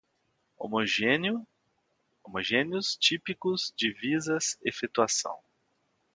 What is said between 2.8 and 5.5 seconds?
típicos, divisas, efetuação